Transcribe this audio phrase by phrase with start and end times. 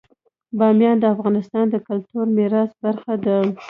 [0.57, 3.37] بامیان د افغانستان د کلتوري میراث برخه ده.